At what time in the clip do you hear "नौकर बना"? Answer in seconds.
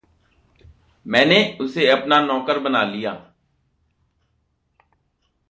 2.21-2.83